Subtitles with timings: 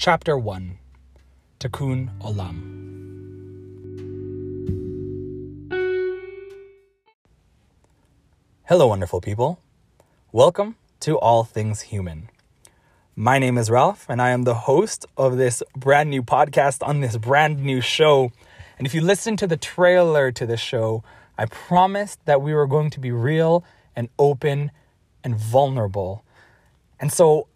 [0.00, 0.78] Chapter 1
[1.58, 2.54] Tikkun Olam.
[8.62, 9.58] Hello, wonderful people.
[10.30, 12.30] Welcome to All Things Human.
[13.16, 17.00] My name is Ralph, and I am the host of this brand new podcast on
[17.00, 18.30] this brand new show.
[18.78, 21.02] And if you listen to the trailer to this show,
[21.36, 23.64] I promised that we were going to be real
[23.96, 24.70] and open
[25.24, 26.24] and vulnerable.
[27.00, 27.48] And so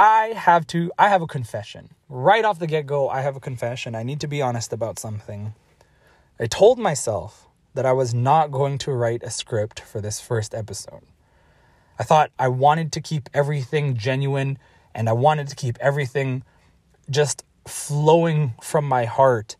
[0.00, 1.90] I have to, I have a confession.
[2.12, 3.94] Right off the get go, I have a confession.
[3.94, 5.54] I need to be honest about something.
[6.40, 10.52] I told myself that I was not going to write a script for this first
[10.52, 11.02] episode.
[12.00, 14.58] I thought I wanted to keep everything genuine
[14.92, 16.42] and I wanted to keep everything
[17.08, 19.56] just flowing from my heart.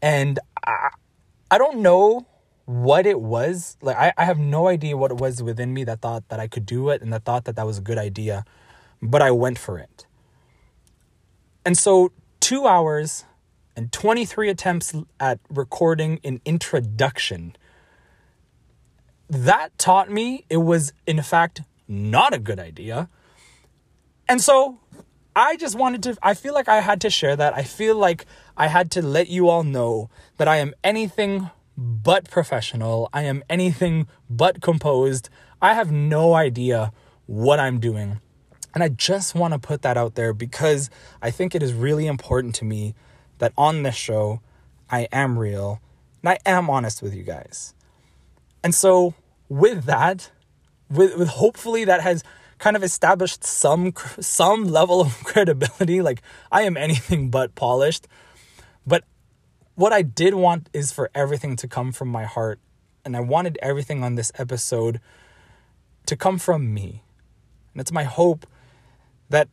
[0.00, 0.90] And I,
[1.50, 2.26] I don't know
[2.66, 3.76] what it was.
[3.82, 6.46] Like, I, I have no idea what it was within me that thought that I
[6.46, 8.44] could do it and that thought that that was a good idea
[9.04, 10.06] but I went for it.
[11.64, 13.24] And so, two hours
[13.76, 17.56] and 23 attempts at recording an introduction.
[19.28, 23.08] That taught me it was, in fact, not a good idea.
[24.28, 24.78] And so
[25.36, 27.54] I just wanted to, I feel like I had to share that.
[27.54, 32.30] I feel like I had to let you all know that I am anything but
[32.30, 33.08] professional.
[33.12, 35.28] I am anything but composed.
[35.60, 36.92] I have no idea
[37.26, 38.20] what I'm doing.
[38.74, 40.90] And I just want to put that out there because
[41.22, 42.94] I think it is really important to me
[43.38, 44.40] that on this show,
[44.90, 45.80] I am real
[46.22, 47.72] and I am honest with you guys.
[48.64, 49.14] And so,
[49.48, 50.30] with that,
[50.90, 52.24] with, with hopefully that has
[52.58, 58.08] kind of established some some level of credibility like I am anything but polished.
[58.86, 59.04] But
[59.74, 62.58] what I did want is for everything to come from my heart.
[63.04, 65.00] And I wanted everything on this episode
[66.06, 67.02] to come from me.
[67.72, 68.46] And it's my hope
[69.28, 69.48] that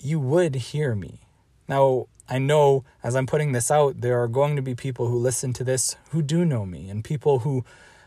[0.00, 1.20] you would hear me.
[1.68, 5.18] Now, I know as I'm putting this out, there are going to be people who
[5.18, 7.64] listen to this who do know me, and people who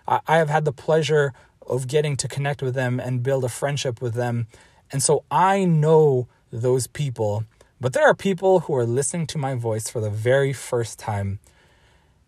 [0.08, 1.34] I, have had the pleasure
[1.68, 4.47] of getting to connect with them and build a friendship with them.
[4.91, 7.46] And so I know those people,
[7.79, 11.40] but there are people who are listening to my voice for the very first time.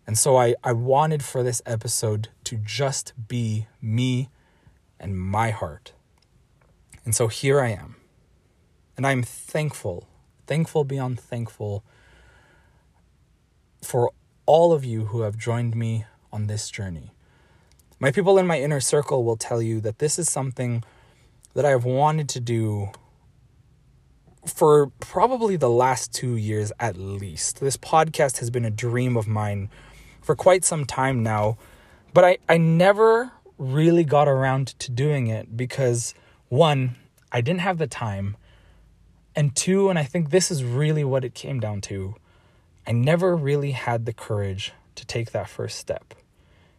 [0.06, 4.30] And so I, I wanted for this episode to just be me
[5.00, 5.92] and my heart.
[7.04, 7.96] And so here I am.
[8.96, 10.06] And I'm thankful,
[10.46, 11.84] thankful beyond thankful
[13.82, 14.12] for
[14.46, 17.12] all of you who have joined me on this journey.
[17.98, 20.82] My people in my inner circle will tell you that this is something
[21.54, 22.90] that I have wanted to do
[24.46, 27.60] for probably the last two years at least.
[27.60, 29.70] This podcast has been a dream of mine
[30.20, 31.58] for quite some time now,
[32.12, 36.14] but I, I never really got around to doing it because
[36.48, 36.96] one,
[37.30, 38.36] I didn't have the time,
[39.34, 42.14] and two, and I think this is really what it came down to,
[42.86, 46.14] I never really had the courage to take that first step.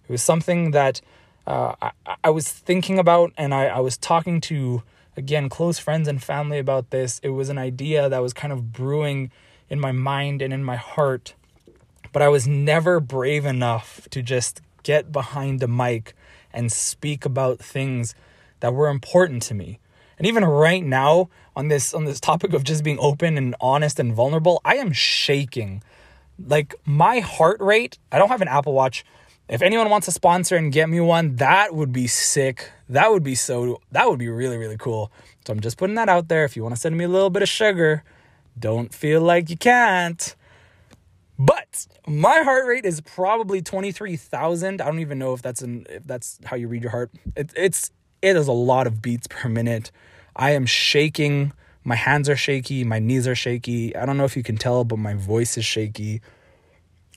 [0.07, 1.01] It was something that
[1.47, 1.91] uh, I,
[2.23, 4.83] I, was thinking about, and I, I was talking to,
[5.17, 7.19] again, close friends and family about this.
[7.23, 9.31] It was an idea that was kind of brewing
[9.69, 11.33] in my mind and in my heart,
[12.11, 16.13] but I was never brave enough to just get behind a mic
[16.53, 18.13] and speak about things
[18.59, 19.79] that were important to me.
[20.17, 23.99] And even right now on this on this topic of just being open and honest
[23.99, 25.83] and vulnerable, I am shaking.
[26.39, 29.05] Like my heart rate, I don't have an Apple Watch.
[29.49, 32.71] If anyone wants to sponsor and get me one, that would be sick.
[32.89, 35.11] That would be so that would be really really cool.
[35.45, 36.45] So I'm just putting that out there.
[36.45, 38.03] If you want to send me a little bit of sugar,
[38.57, 40.35] don't feel like you can't.
[41.37, 44.81] But my heart rate is probably 23,000.
[44.81, 47.11] I don't even know if that's an if that's how you read your heart.
[47.35, 47.91] It, it's
[48.23, 49.91] Eh, it is a lot of beats per minute.
[50.35, 51.51] I am shaking.
[51.83, 52.83] My hands are shaky.
[52.83, 53.95] My knees are shaky.
[53.95, 56.21] I don't know if you can tell, but my voice is shaky.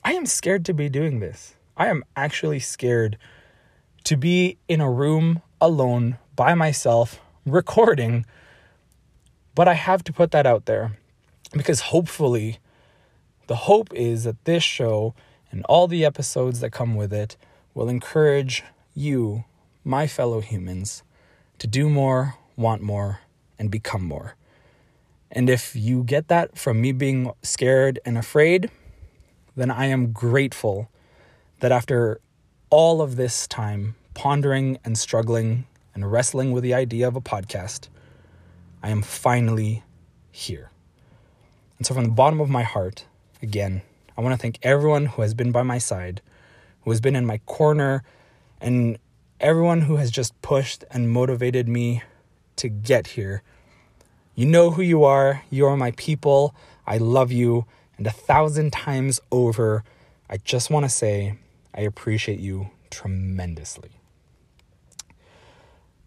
[0.03, 1.55] I am scared to be doing this.
[1.77, 3.17] I am actually scared
[4.03, 8.25] to be in a room alone by myself recording.
[9.55, 10.97] But I have to put that out there
[11.53, 12.59] because hopefully,
[13.47, 15.15] the hope is that this show
[15.51, 17.37] and all the episodes that come with it
[17.73, 18.63] will encourage
[18.93, 19.45] you
[19.87, 21.03] my fellow humans
[21.59, 23.21] to do more, want more,
[23.57, 24.35] and become more.
[25.31, 28.69] And if you get that from me being scared and afraid,
[29.55, 30.89] then I am grateful
[31.59, 32.19] that after
[32.69, 37.87] all of this time pondering and struggling and wrestling with the idea of a podcast,
[38.83, 39.83] I am finally
[40.31, 40.69] here.
[41.77, 43.05] And so, from the bottom of my heart,
[43.41, 43.81] again,
[44.17, 46.21] I want to thank everyone who has been by my side,
[46.81, 48.03] who has been in my corner
[48.59, 48.97] and
[49.39, 52.03] everyone who has just pushed and motivated me
[52.55, 53.43] to get here.
[54.35, 55.43] You know who you are.
[55.49, 56.55] You are my people.
[56.85, 57.65] I love you.
[57.97, 59.83] And a thousand times over,
[60.29, 61.37] I just want to say
[61.73, 63.91] I appreciate you tremendously.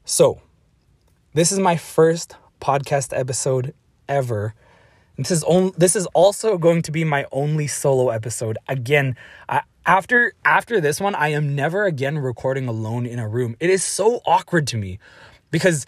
[0.05, 0.41] So,
[1.35, 3.75] this is my first podcast episode
[4.09, 4.55] ever.
[5.17, 8.59] This is on, this is also going to be my only solo episode.
[8.69, 9.17] Again,
[9.49, 13.57] I, after after this one, I am never again recording alone in a room.
[13.61, 14.99] It is so awkward to me
[15.51, 15.87] because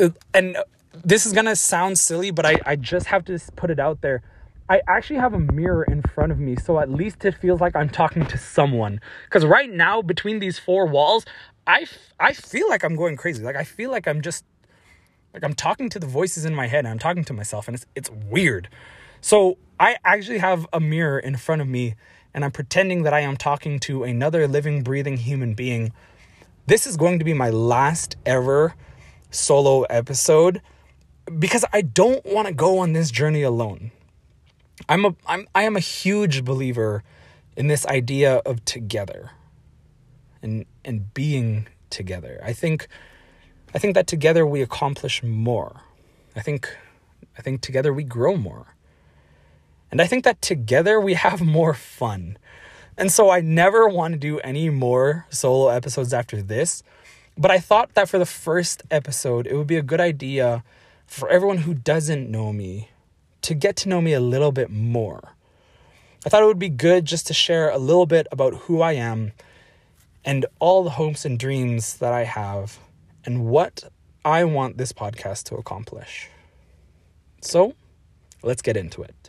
[0.00, 0.56] uh, and
[1.04, 4.22] this is gonna sound silly, but I, I just have to put it out there.
[4.68, 7.76] I actually have a mirror in front of me, so at least it feels like
[7.76, 9.00] I'm talking to someone.
[9.24, 11.26] Because right now, between these four walls,
[11.66, 11.86] I,
[12.18, 13.42] I feel like I'm going crazy.
[13.42, 14.44] Like, I feel like I'm just,
[15.34, 17.74] like, I'm talking to the voices in my head, and I'm talking to myself, and
[17.74, 18.68] it's, it's weird.
[19.20, 21.94] So, I actually have a mirror in front of me,
[22.34, 25.92] and I'm pretending that I am talking to another living, breathing human being.
[26.66, 28.74] This is going to be my last ever
[29.30, 30.62] solo episode
[31.38, 33.90] because I don't want to go on this journey alone.
[34.88, 37.02] I'm a I'm I am a huge believer
[37.56, 39.30] in this idea of together
[40.42, 42.40] and and being together.
[42.44, 42.88] I think
[43.74, 45.82] I think that together we accomplish more.
[46.34, 46.76] I think
[47.38, 48.74] I think together we grow more.
[49.92, 52.38] And I think that together we have more fun.
[52.98, 56.82] And so I never want to do any more solo episodes after this.
[57.38, 60.64] But I thought that for the first episode, it would be a good idea
[61.06, 62.88] for everyone who doesn't know me
[63.42, 65.34] to get to know me a little bit more.
[66.24, 68.92] I thought it would be good just to share a little bit about who I
[68.92, 69.32] am
[70.24, 72.78] and all the hopes and dreams that I have
[73.24, 73.84] and what
[74.24, 76.28] I want this podcast to accomplish.
[77.40, 77.74] So,
[78.42, 79.21] let's get into it.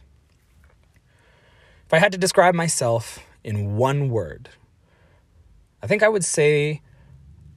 [1.85, 4.49] If I had to describe myself in one word,
[5.81, 6.81] I think I would say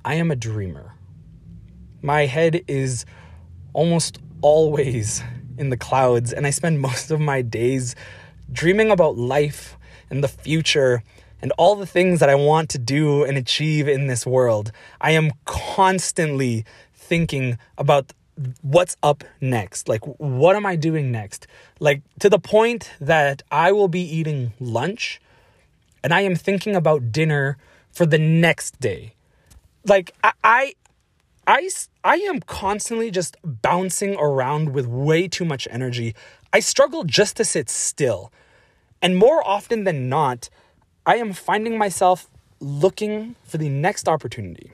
[0.04, 0.94] I am a dreamer.
[2.02, 3.06] My head is
[3.72, 5.22] almost always
[5.58, 7.94] in the clouds, and I spend most of my days
[8.52, 9.78] dreaming about life
[10.10, 11.02] and the future
[11.40, 14.72] and all the things that I want to do and achieve in this world.
[15.00, 16.64] I am constantly
[16.94, 18.12] thinking about
[18.62, 19.88] what's up next.
[19.88, 21.46] Like, what am I doing next?
[21.80, 25.20] Like, to the point that I will be eating lunch
[26.04, 27.56] and I am thinking about dinner
[27.92, 29.14] for the next day.
[29.84, 30.74] Like, I, I
[31.46, 31.68] I,
[32.02, 36.14] I am constantly just bouncing around with way too much energy.
[36.52, 38.32] I struggle just to sit still.
[39.00, 40.48] And more often than not,
[41.04, 42.28] I am finding myself
[42.58, 44.72] looking for the next opportunity.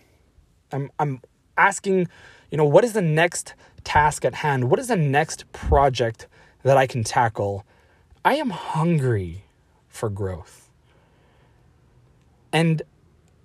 [0.73, 1.21] I'm, I'm
[1.59, 2.09] asking,
[2.53, 4.71] you know, what is the next task at hand?
[4.71, 6.29] What is the next project
[6.63, 7.65] that I can tackle?
[8.27, 9.45] I am hungry
[9.89, 10.69] for growth.
[12.53, 12.83] And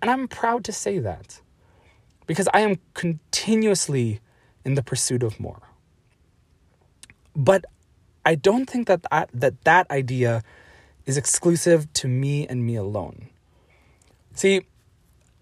[0.01, 1.39] and I'm proud to say that
[2.27, 4.19] because I am continuously
[4.65, 5.61] in the pursuit of more.
[7.33, 7.63] But
[8.25, 10.43] I don't think that that, that, that idea
[11.05, 13.29] is exclusive to me and me alone.
[14.33, 14.67] See,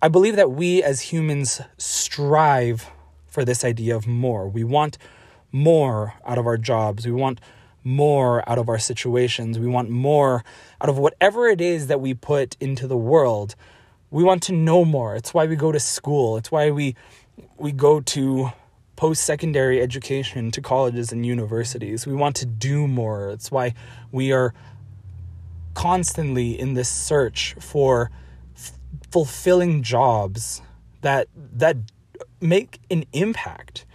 [0.02, 2.90] I believe that we as humans strive
[3.36, 4.44] for this idea of more.
[4.48, 4.98] We want
[5.52, 7.06] more out of our jobs.
[7.06, 7.40] We want
[7.84, 9.60] more out of our situations.
[9.60, 10.44] We want more
[10.82, 13.56] out of whatever it is that we put into the world
[14.16, 15.14] we want to know more.
[15.16, 16.38] It's why we go to school.
[16.38, 16.96] It's why we
[17.58, 18.52] we go to
[18.96, 22.08] post-secondary education to colleges and universities.
[22.08, 23.30] We want to do more.
[23.32, 23.74] It's why
[24.14, 24.54] we are
[25.74, 28.10] constantly in this search for
[28.56, 28.72] f-
[29.12, 30.62] fulfilling jobs
[31.02, 31.76] that that
[32.46, 33.86] make an impact.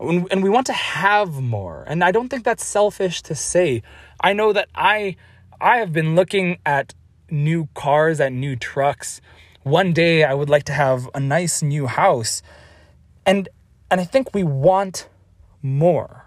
[0.00, 1.84] And we want to have more.
[1.86, 3.82] And I don't think that's selfish to say.
[4.20, 5.16] I know that I
[5.60, 6.94] I have been looking at
[7.30, 9.20] new cars, at new trucks.
[9.64, 12.42] One day I would like to have a nice new house.
[13.26, 13.48] And
[13.90, 15.08] and I think we want
[15.62, 16.26] more.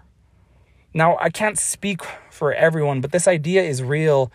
[0.94, 4.30] Now, I can't speak for everyone, but this idea is real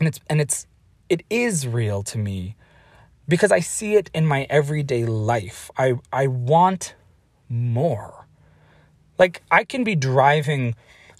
[0.00, 0.66] and it's and it's
[1.08, 2.56] it is real to me
[3.30, 5.70] because I see it in my everyday life.
[5.78, 6.94] I I want
[7.48, 8.26] more.
[9.18, 10.74] Like I can be driving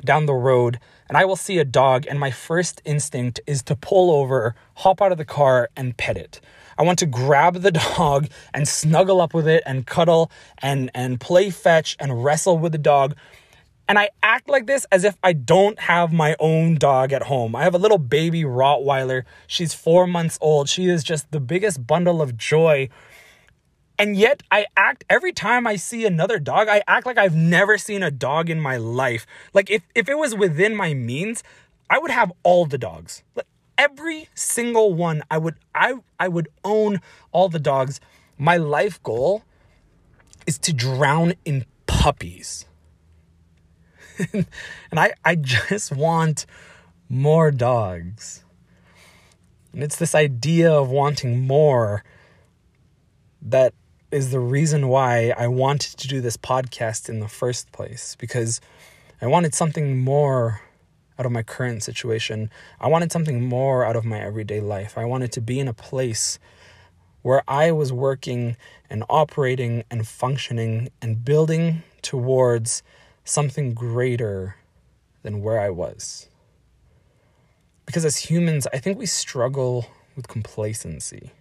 [0.05, 0.79] down the road
[1.11, 5.02] and I will see a dog, and my first instinct is to pull over, hop
[5.02, 6.40] out of the car, and pet it.
[6.79, 10.31] I want to grab the dog and snuggle up with it and cuddle
[10.62, 13.17] and, and play fetch and wrestle with the dog.
[13.90, 17.56] And I act like this as if I don't have my own dog at home.
[17.56, 19.25] I have a little baby Rottweiler.
[19.49, 20.68] She's four months old.
[20.68, 22.88] She is just the biggest bundle of joy
[24.00, 27.76] and yet I act every time I see another dog, I act like I've never
[27.76, 29.26] seen a dog in my life.
[29.52, 31.44] Like if, if it was within my means,
[31.90, 33.23] I would have all the dogs.
[33.35, 38.00] Like every single one, I would I I would own all the dogs.
[38.38, 39.42] My life goal
[40.47, 42.64] is to drown in puppies.
[44.33, 44.47] and
[44.93, 46.47] I, I just want
[47.09, 48.45] more dogs.
[49.73, 52.05] And it's this idea of wanting more
[53.43, 53.73] that
[54.11, 58.61] is the reason why I wanted to do this podcast in the first place because
[59.23, 60.61] I wanted something more
[61.19, 62.50] out of my current situation.
[62.81, 64.99] I wanted something more out of my everyday life.
[64.99, 66.39] I wanted to be in a place
[67.23, 68.57] where I was working
[68.89, 72.83] and operating and functioning and building towards
[73.25, 74.57] something greater
[75.23, 76.29] than where I was.
[77.87, 79.87] Because as humans, I think we struggle
[80.17, 81.33] with complacency.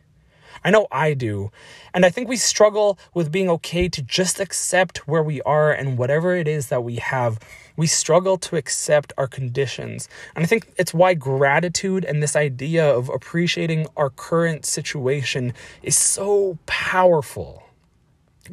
[0.64, 1.52] I know I do.
[1.94, 5.98] And I think we struggle with being okay to just accept where we are and
[5.98, 7.40] whatever it is that we have.
[7.78, 10.10] We struggle to accept our conditions.
[10.36, 15.98] And I think it's why gratitude and this idea of appreciating our current situation is
[15.98, 17.64] so powerful.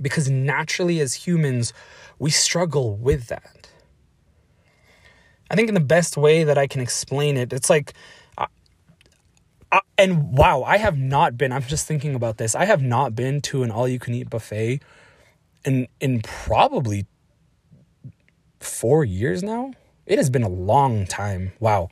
[0.00, 1.72] Because naturally, as humans,
[2.18, 3.68] we struggle with that.
[5.50, 7.94] I think in the best way that I can explain it, it's like
[9.72, 11.52] uh, and wow, I have not been.
[11.52, 12.54] I'm just thinking about this.
[12.54, 14.80] I have not been to an all-you-can-eat buffet
[15.64, 17.06] in in probably
[18.60, 19.72] four years now.
[20.06, 21.52] It has been a long time.
[21.58, 21.88] Wow.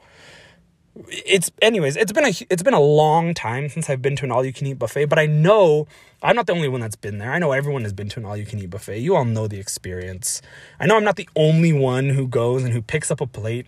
[0.96, 1.96] It's anyways.
[1.96, 5.06] It's been a it's been a long time since I've been to an all-you-can-eat buffet.
[5.06, 5.86] But I know
[6.22, 7.32] I'm not the only one that's been there.
[7.32, 8.98] I know everyone has been to an all-you-can-eat buffet.
[8.98, 10.40] You all know the experience.
[10.78, 13.66] I know I'm not the only one who goes and who picks up a plate,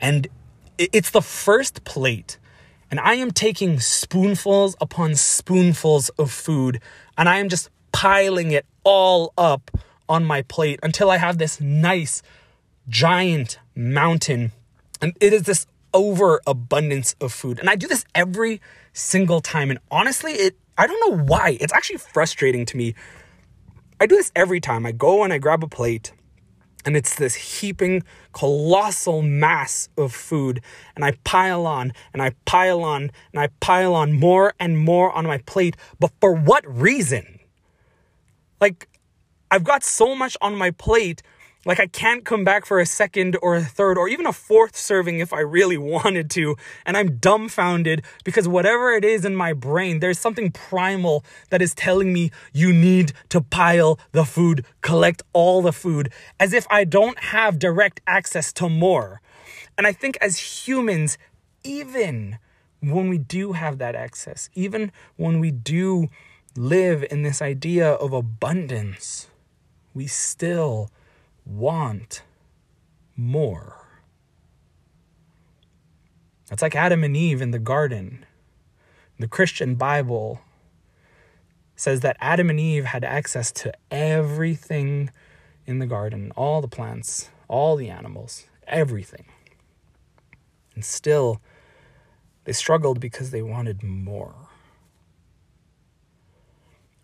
[0.00, 0.28] and
[0.78, 2.38] it's the first plate
[2.92, 6.80] and I am taking spoonfuls upon spoonfuls of food
[7.16, 9.70] and I am just piling it all up
[10.10, 12.22] on my plate until I have this nice
[12.88, 14.52] giant mountain.
[15.00, 17.58] And it is this overabundance of food.
[17.58, 18.60] And I do this every
[18.92, 19.70] single time.
[19.70, 21.58] And honestly, it I don't know why.
[21.60, 22.94] It's actually frustrating to me.
[24.00, 24.86] I do this every time.
[24.86, 26.12] I go and I grab a plate
[26.84, 30.60] and it's this heaping colossal mass of food
[30.96, 35.12] and i pile on and i pile on and i pile on more and more
[35.12, 37.38] on my plate but for what reason
[38.60, 38.88] like
[39.50, 41.22] i've got so much on my plate
[41.64, 44.76] like, I can't come back for a second or a third or even a fourth
[44.76, 46.56] serving if I really wanted to.
[46.84, 51.74] And I'm dumbfounded because whatever it is in my brain, there's something primal that is
[51.74, 56.84] telling me you need to pile the food, collect all the food, as if I
[56.84, 59.20] don't have direct access to more.
[59.78, 61.16] And I think as humans,
[61.62, 62.38] even
[62.80, 66.08] when we do have that access, even when we do
[66.56, 69.28] live in this idea of abundance,
[69.94, 70.90] we still
[71.44, 72.22] want
[73.16, 73.86] more.
[76.48, 78.26] That's like Adam and Eve in the garden.
[79.18, 80.40] The Christian Bible
[81.76, 85.10] says that Adam and Eve had access to everything
[85.66, 89.24] in the garden all the plants, all the animals, everything.
[90.74, 91.40] And still,
[92.44, 94.34] they struggled because they wanted more.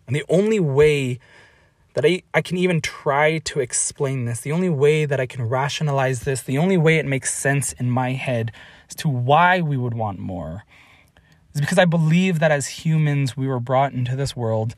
[0.07, 1.19] And the only way
[1.93, 5.43] that I, I can even try to explain this, the only way that I can
[5.43, 8.51] rationalize this, the only way it makes sense in my head
[8.89, 10.63] as to why we would want more
[11.53, 14.75] is because I believe that as humans we were brought into this world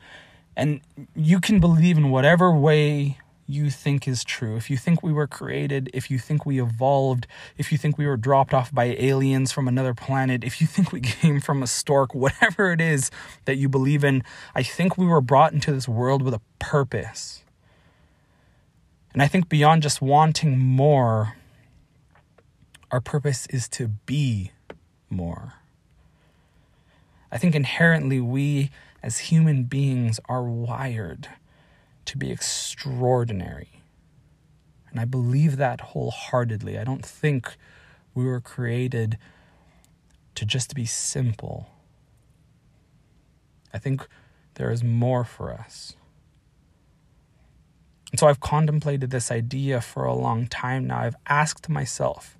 [0.56, 0.80] and
[1.14, 3.18] you can believe in whatever way
[3.52, 7.26] you think is true, if you think we were created, if you think we evolved,
[7.58, 10.92] if you think we were dropped off by aliens from another planet, if you think
[10.92, 13.10] we came from a stork, whatever it is
[13.44, 14.22] that you believe in,
[14.54, 17.44] I think we were brought into this world with a purpose.
[19.12, 21.36] And I think beyond just wanting more,
[22.90, 24.52] our purpose is to be
[25.10, 25.54] more.
[27.30, 28.70] I think inherently we
[29.02, 31.28] as human beings are wired
[32.06, 33.82] to be extraordinary.
[34.90, 36.78] And I believe that wholeheartedly.
[36.78, 37.56] I don't think
[38.14, 39.18] we were created
[40.34, 41.70] to just be simple.
[43.72, 44.06] I think
[44.54, 45.96] there is more for us.
[48.10, 50.98] And so I've contemplated this idea for a long time now.
[50.98, 52.36] I've asked myself,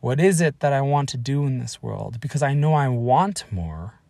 [0.00, 2.20] what is it that I want to do in this world?
[2.20, 4.00] Because I know I want more,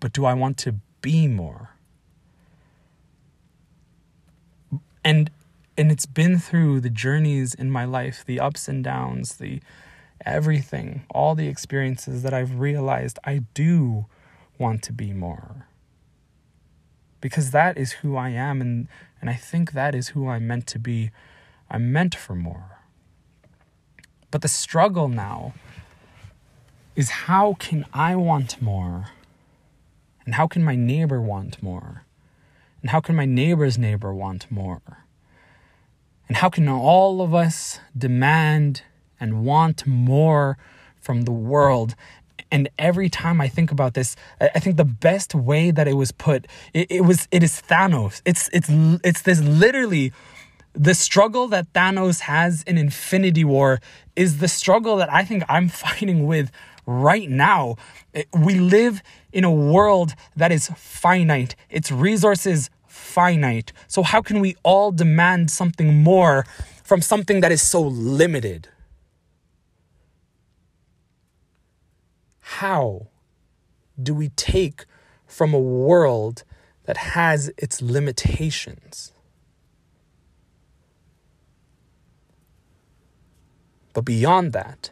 [0.00, 1.77] but do I want to be more?
[5.08, 5.30] And
[5.76, 9.60] and it's been through the journeys in my life the ups and downs the
[10.24, 14.06] everything all the experiences that i've realized i do
[14.58, 15.66] want to be more.
[17.20, 18.88] Because that is who i am and
[19.20, 21.10] and i think that is who i'm meant to be.
[21.70, 22.78] I'm meant for more.
[24.30, 25.54] But the struggle now
[26.94, 29.10] is how can i want more?
[30.24, 32.04] And how can my neighbor want more
[32.80, 34.82] and how can my neighbor's neighbor want more?
[36.28, 38.82] And how can all of us demand
[39.18, 40.58] and want more
[41.00, 41.94] from the world?
[42.50, 46.12] And every time I think about this, I think the best way that it was
[46.12, 48.22] put, it, it was it is Thanos.
[48.24, 48.68] It's it's
[49.04, 50.12] it's this literally
[50.74, 53.80] the struggle that Thanos has in Infinity War
[54.14, 56.50] is the struggle that I think I'm fighting with
[56.88, 57.76] right now.
[58.14, 63.72] Eh, we live in a world that is finite, its resources finite.
[63.86, 66.46] So, how can we all demand something more
[66.82, 68.68] from something that is so limited?
[72.40, 73.08] How
[74.02, 74.86] do we take
[75.26, 76.42] from a world
[76.86, 79.12] that has its limitations?
[83.92, 84.90] But beyond that,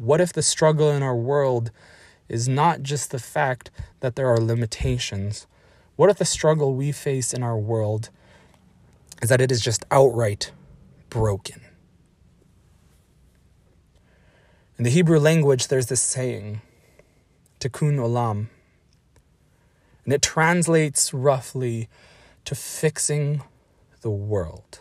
[0.00, 1.70] what if the struggle in our world
[2.26, 5.46] is not just the fact that there are limitations?
[5.96, 8.08] What if the struggle we face in our world
[9.20, 10.52] is that it is just outright
[11.10, 11.60] broken?
[14.78, 16.62] In the Hebrew language, there's this saying,
[17.60, 18.48] tikkun olam,
[20.06, 21.90] and it translates roughly
[22.46, 23.42] to fixing
[24.00, 24.80] the world.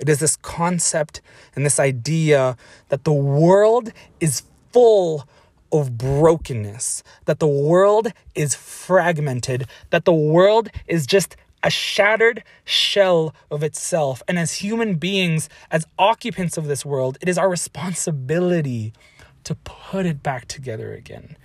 [0.00, 1.20] It is this concept
[1.54, 2.56] and this idea
[2.88, 4.42] that the world is
[4.72, 5.28] full
[5.70, 13.34] of brokenness, that the world is fragmented, that the world is just a shattered shell
[13.50, 14.22] of itself.
[14.26, 18.92] And as human beings, as occupants of this world, it is our responsibility
[19.44, 21.36] to put it back together again.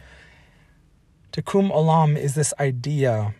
[1.33, 3.35] Tikkun Olam is this idea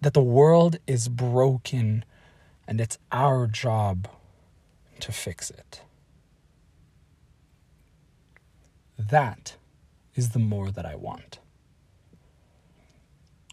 [0.00, 2.04] that the world is broken
[2.70, 4.06] and it's our job
[5.00, 5.82] to fix it.
[8.96, 9.56] That
[10.14, 11.40] is the more that I want.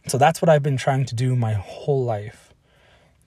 [0.06, 2.54] So that's what I've been trying to do my whole life.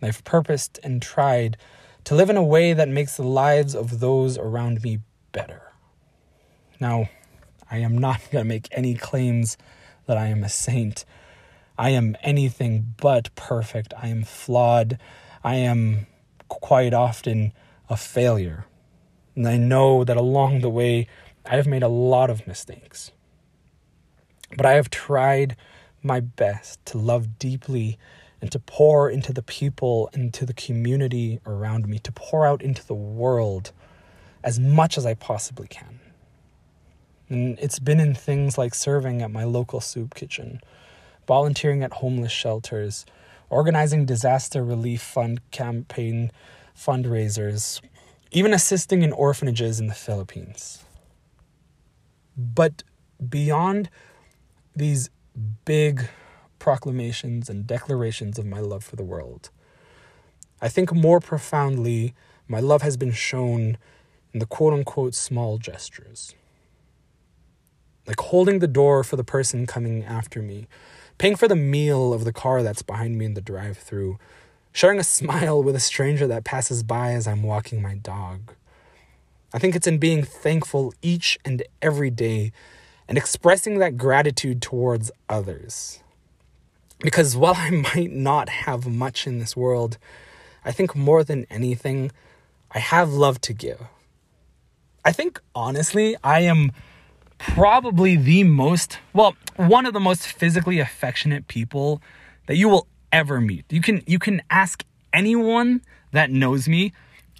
[0.00, 1.56] I've purposed and tried
[2.04, 5.00] to live in a way that makes the lives of those around me
[5.32, 5.72] better.
[6.78, 7.10] Now,
[7.68, 9.58] I am not going to make any claims
[10.06, 11.04] that I am a saint.
[11.76, 13.92] I am anything but perfect.
[14.00, 14.98] I am flawed.
[15.42, 16.06] I am
[16.48, 17.52] quite often
[17.88, 18.66] a failure.
[19.34, 21.06] And I know that along the way,
[21.46, 23.10] I have made a lot of mistakes.
[24.56, 25.56] But I have tried
[26.02, 27.98] my best to love deeply
[28.40, 32.62] and to pour into the people and to the community around me, to pour out
[32.62, 33.72] into the world
[34.42, 36.00] as much as I possibly can.
[37.28, 40.60] And it's been in things like serving at my local soup kitchen,
[41.26, 43.06] volunteering at homeless shelters,
[43.50, 46.30] organizing disaster relief fund campaign
[46.76, 47.80] fundraisers,
[48.30, 50.84] even assisting in orphanages in the Philippines.
[52.36, 52.84] But
[53.28, 53.90] beyond
[54.74, 55.10] these
[55.64, 56.08] big
[56.58, 59.50] proclamations and declarations of my love for the world,
[60.62, 62.14] I think more profoundly,
[62.46, 63.76] my love has been shown
[64.32, 66.34] in the quote unquote small gestures.
[68.06, 70.66] Like holding the door for the person coming after me,
[71.20, 74.18] paying for the meal of the car that's behind me in the drive through,
[74.72, 78.54] sharing a smile with a stranger that passes by as I'm walking my dog.
[79.52, 82.52] I think it's in being thankful each and every day
[83.06, 86.00] and expressing that gratitude towards others.
[87.00, 89.98] Because while I might not have much in this world,
[90.64, 92.12] I think more than anything,
[92.70, 93.82] I have love to give.
[95.04, 96.72] I think honestly, I am
[97.40, 102.02] probably the most, well, one of the most physically affectionate people
[102.46, 103.64] that you will ever meet.
[103.70, 106.92] You can you can ask anyone that knows me.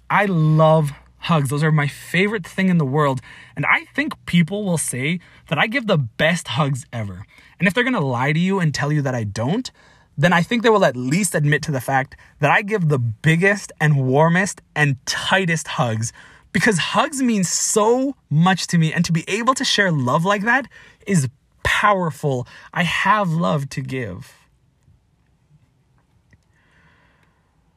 [0.09, 1.49] I love hugs.
[1.49, 3.21] Those are my favorite thing in the world.
[3.55, 7.25] And I think people will say that I give the best hugs ever.
[7.59, 9.71] And if they're going to lie to you and tell you that I don't,
[10.17, 12.99] then I think they will at least admit to the fact that I give the
[12.99, 16.11] biggest and warmest and tightest hugs
[16.51, 20.43] because hugs mean so much to me and to be able to share love like
[20.43, 20.67] that
[21.07, 21.29] is
[21.63, 22.47] powerful.
[22.73, 24.33] I have love to give.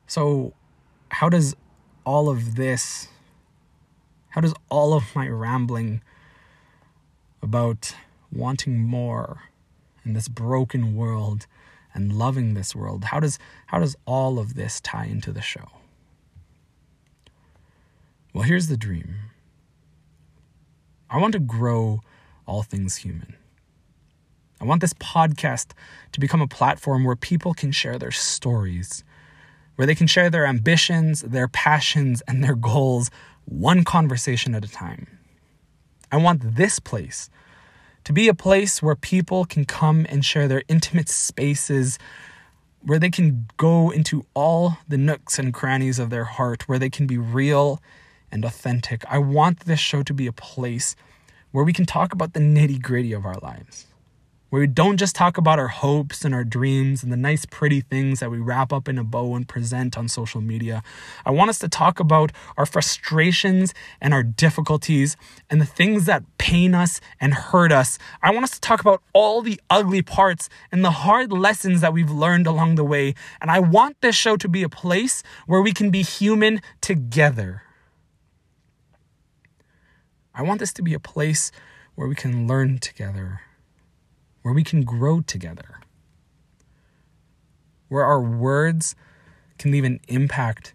[0.07, 0.53] So,
[1.11, 1.57] how does
[2.05, 3.09] all of this,
[4.31, 6.03] how does all of my rambling
[7.43, 7.95] about
[8.33, 9.43] wanting more
[10.05, 11.47] in this broken world
[11.95, 15.69] and loving this world, how does, how does all of this tie into the show?
[18.35, 19.15] Well, here's the dream
[21.09, 22.01] I want to grow
[22.47, 23.37] all things human.
[24.61, 25.69] I want this podcast
[26.13, 29.05] to become a platform where people can share their stories,
[29.77, 33.09] where they can share their ambitions, their passions, and their goals
[33.45, 35.07] one conversation at a time.
[36.11, 37.31] I want this place
[38.03, 41.99] to be a place where people can come and share their intimate spaces
[42.83, 46.91] where they can go into all the nooks and crannies of their heart, where they
[46.91, 47.81] can be real
[48.35, 49.03] and authentic.
[49.09, 50.95] I want this show to be a place
[51.53, 53.87] where we can talk about the nitty gritty of our lives
[54.55, 57.81] where we don't just talk about our hopes and our dreams and the nice, pretty
[57.81, 60.81] things that we wrap up in a bow and present on social media.
[61.27, 65.17] I want us to talk about our frustrations and our difficulties
[65.51, 67.99] and the things that pain us and hurt us.
[68.23, 71.93] I want us to talk about all the ugly parts and the hard lessons that
[71.93, 73.17] we've learned along the way.
[73.41, 77.64] And I want this show to be a place where we can be human together.
[80.35, 81.53] I want this to be a place
[81.95, 83.41] where we can learn together
[84.45, 85.81] where we can grow together,
[87.89, 88.95] where our words
[89.59, 90.75] can leave an impact,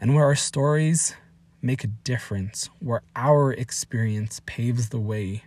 [0.00, 1.14] and where our stories
[1.60, 5.44] make a difference, where our experience paves the way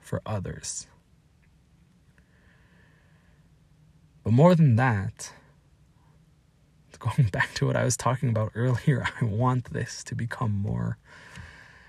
[0.00, 0.88] for others.
[4.24, 5.32] But more than that,
[6.98, 10.98] going back to what I was talking about earlier, I want this to become more.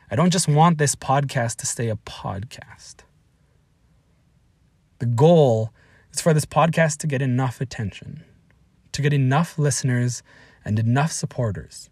[0.10, 2.98] I don't just want this podcast to stay a podcast.
[5.00, 5.74] The goal
[6.14, 8.24] is for this podcast to get enough attention,
[8.92, 10.22] to get enough listeners
[10.64, 11.90] and enough supporters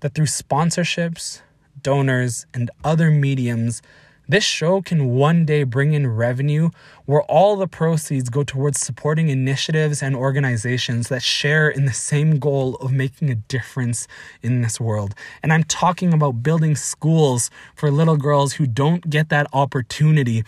[0.00, 1.42] that through sponsorships,
[1.82, 3.82] donors, and other mediums,
[4.28, 6.70] this show can one day bring in revenue
[7.04, 12.38] where all the proceeds go towards supporting initiatives and organizations that share in the same
[12.38, 14.08] goal of making a difference
[14.42, 15.14] in this world.
[15.42, 20.44] And I'm talking about building schools for little girls who don't get that opportunity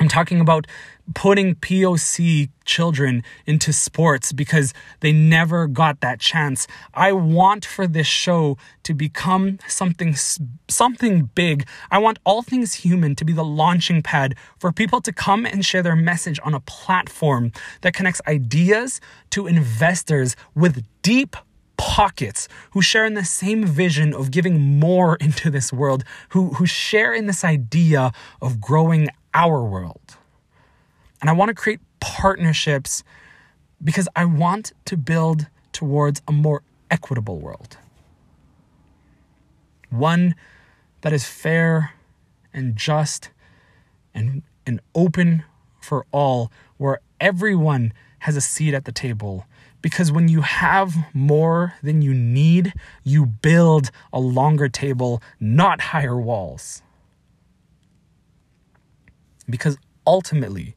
[0.00, 0.66] I'm talking about
[1.14, 6.66] putting POC children into sports because they never got that chance.
[6.94, 10.14] I want for this show to become something
[10.68, 11.66] something big.
[11.90, 15.66] I want all things human to be the launching pad for people to come and
[15.66, 21.36] share their message on a platform that connects ideas to investors with deep
[21.76, 26.66] pockets who share in the same vision of giving more into this world, who, who
[26.66, 30.16] share in this idea of growing our world.
[31.20, 33.04] And I want to create partnerships
[33.82, 37.76] because I want to build towards a more equitable world.
[39.90, 40.34] One
[41.02, 41.92] that is fair
[42.52, 43.30] and just
[44.14, 45.44] and, and open
[45.80, 49.46] for all, where everyone has a seat at the table.
[49.82, 56.18] Because when you have more than you need, you build a longer table, not higher
[56.18, 56.82] walls.
[59.50, 60.76] Because ultimately,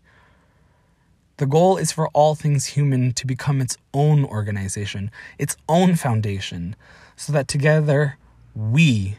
[1.38, 6.76] the goal is for all things human to become its own organization, its own foundation,
[7.16, 8.18] so that together
[8.56, 9.18] we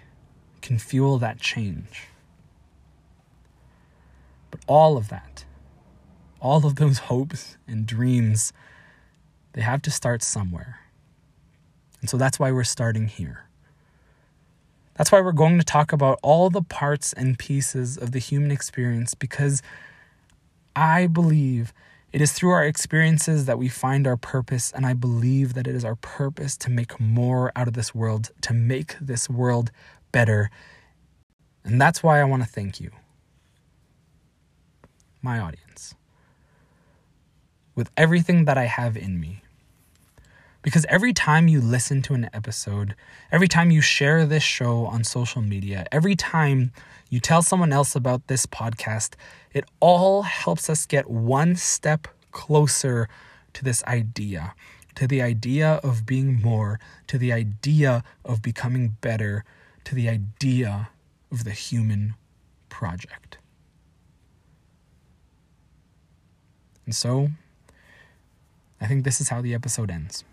[0.63, 2.09] can fuel that change.
[4.51, 5.45] But all of that,
[6.41, 8.53] all of those hopes and dreams,
[9.53, 10.81] they have to start somewhere.
[12.01, 13.44] And so that's why we're starting here.
[14.95, 18.51] That's why we're going to talk about all the parts and pieces of the human
[18.51, 19.63] experience because
[20.77, 21.73] I believe
[22.15, 25.75] it is through our experiences that we find our purpose, and I believe that it
[25.75, 29.73] is our purpose to make more out of this world, to make this world
[30.13, 30.49] better.
[31.65, 32.93] And that's why I want to thank you,
[35.21, 35.97] my audience,
[37.75, 39.43] with everything that I have in me.
[40.65, 42.95] Because every time you listen to an episode,
[43.31, 46.73] every time you share this show on social media, every time
[47.11, 49.13] you tell someone else about this podcast,
[49.53, 53.11] it all helps us get one step closer
[53.53, 54.55] to this idea,
[54.95, 59.45] to the idea of being more, to the idea of becoming better,
[59.85, 60.89] to the idea
[61.31, 62.15] of the human
[62.71, 63.37] project.
[66.87, 67.29] And so,
[68.81, 70.25] I think this is how the episode ends.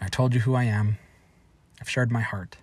[0.00, 0.98] I told you who I am.
[1.80, 2.56] I've shared my heart.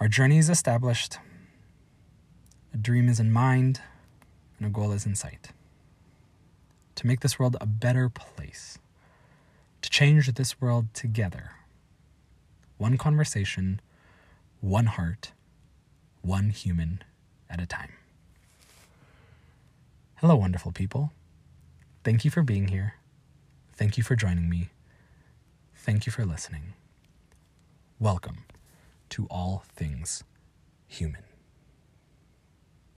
[0.00, 1.18] Our journey is established.
[2.74, 3.80] A dream is in mind,
[4.58, 5.50] and a goal is in sight.
[6.96, 8.78] To make this world a better place.
[9.82, 11.52] To change this world together.
[12.78, 13.80] One conversation,
[14.60, 15.32] one heart,
[16.22, 17.02] one human
[17.48, 17.92] at a time.
[20.16, 21.12] Hello, wonderful people.
[22.04, 22.94] Thank you for being here.
[23.74, 24.68] Thank you for joining me.
[25.74, 26.74] Thank you for listening.
[27.98, 28.44] Welcome
[29.10, 30.24] to All Things
[30.86, 31.31] Human.